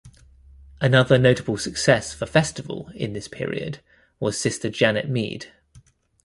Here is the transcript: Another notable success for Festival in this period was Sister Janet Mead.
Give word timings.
Another 0.81 1.19
notable 1.19 1.59
success 1.59 2.11
for 2.11 2.25
Festival 2.25 2.89
in 2.95 3.13
this 3.13 3.27
period 3.27 3.81
was 4.19 4.35
Sister 4.35 4.67
Janet 4.71 5.07
Mead. 5.07 5.51